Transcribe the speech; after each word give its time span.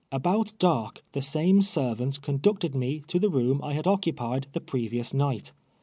Al)out 0.11 0.53
dark 0.57 1.03
the 1.11 1.19
saiuc 1.19 1.63
servant 1.63 2.19
conducted 2.23 2.73
me 2.73 3.03
to 3.05 3.19
the 3.19 3.29
room 3.29 3.61
I 3.63 3.73
had 3.73 3.85
occuj)ied 3.85 4.45
the 4.51 4.59
})revious 4.61 5.13
uii; 5.13 5.41
ht. 5.43 5.51